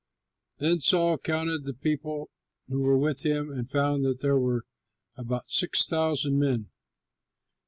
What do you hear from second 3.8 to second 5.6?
that there were about